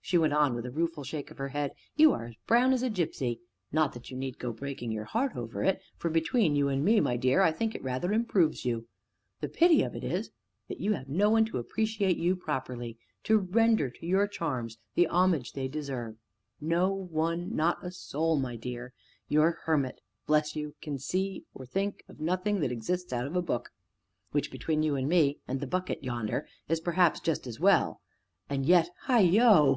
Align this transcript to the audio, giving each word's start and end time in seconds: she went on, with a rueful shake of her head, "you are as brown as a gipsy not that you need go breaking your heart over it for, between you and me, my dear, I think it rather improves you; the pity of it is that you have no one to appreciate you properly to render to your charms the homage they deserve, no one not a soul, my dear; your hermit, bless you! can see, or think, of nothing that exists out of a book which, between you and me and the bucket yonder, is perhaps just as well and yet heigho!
she 0.00 0.16
went 0.18 0.32
on, 0.32 0.54
with 0.54 0.64
a 0.64 0.70
rueful 0.70 1.02
shake 1.02 1.32
of 1.32 1.38
her 1.38 1.48
head, 1.48 1.72
"you 1.96 2.12
are 2.12 2.26
as 2.26 2.36
brown 2.46 2.72
as 2.72 2.80
a 2.84 2.88
gipsy 2.88 3.40
not 3.72 3.92
that 3.92 4.08
you 4.08 4.16
need 4.16 4.38
go 4.38 4.52
breaking 4.52 4.92
your 4.92 5.06
heart 5.06 5.34
over 5.34 5.64
it 5.64 5.80
for, 5.96 6.08
between 6.08 6.54
you 6.54 6.68
and 6.68 6.84
me, 6.84 7.00
my 7.00 7.16
dear, 7.16 7.40
I 7.42 7.50
think 7.50 7.74
it 7.74 7.82
rather 7.82 8.12
improves 8.12 8.64
you; 8.64 8.86
the 9.40 9.48
pity 9.48 9.82
of 9.82 9.96
it 9.96 10.04
is 10.04 10.30
that 10.68 10.78
you 10.78 10.92
have 10.92 11.08
no 11.08 11.28
one 11.30 11.44
to 11.46 11.58
appreciate 11.58 12.16
you 12.16 12.36
properly 12.36 12.96
to 13.24 13.36
render 13.36 13.90
to 13.90 14.06
your 14.06 14.28
charms 14.28 14.78
the 14.94 15.08
homage 15.08 15.54
they 15.54 15.66
deserve, 15.66 16.14
no 16.60 16.88
one 16.92 17.52
not 17.56 17.84
a 17.84 17.90
soul, 17.90 18.38
my 18.38 18.54
dear; 18.54 18.92
your 19.26 19.58
hermit, 19.64 20.00
bless 20.24 20.54
you! 20.54 20.76
can 20.80 21.00
see, 21.00 21.42
or 21.52 21.66
think, 21.66 22.04
of 22.08 22.20
nothing 22.20 22.60
that 22.60 22.70
exists 22.70 23.12
out 23.12 23.26
of 23.26 23.34
a 23.34 23.42
book 23.42 23.70
which, 24.30 24.52
between 24.52 24.84
you 24.84 24.94
and 24.94 25.08
me 25.08 25.40
and 25.48 25.58
the 25.58 25.66
bucket 25.66 26.04
yonder, 26.04 26.46
is 26.68 26.78
perhaps 26.78 27.18
just 27.18 27.44
as 27.44 27.58
well 27.58 28.00
and 28.48 28.66
yet 28.66 28.88
heigho! 29.08 29.74